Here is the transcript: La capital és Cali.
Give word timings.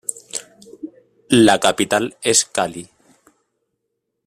La 1.49 1.55
capital 1.67 2.09
és 2.33 2.43
Cali. 2.59 2.83